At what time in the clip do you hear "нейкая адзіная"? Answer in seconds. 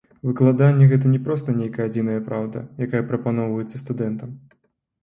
1.59-2.17